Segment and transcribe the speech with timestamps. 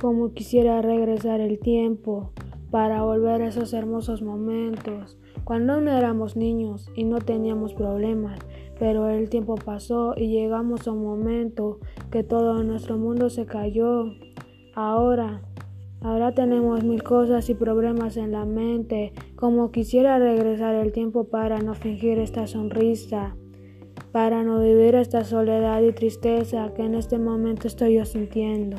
[0.00, 2.32] como quisiera regresar el tiempo
[2.70, 8.38] para volver a esos hermosos momentos, cuando no éramos niños y no teníamos problemas,
[8.78, 11.78] pero el tiempo pasó y llegamos a un momento
[12.10, 14.12] que todo nuestro mundo se cayó.
[14.74, 15.42] Ahora,
[16.02, 21.58] ahora tenemos mil cosas y problemas en la mente, como quisiera regresar el tiempo para
[21.60, 23.34] no fingir esta sonrisa,
[24.12, 28.76] para no vivir esta soledad y tristeza que en este momento estoy yo sintiendo.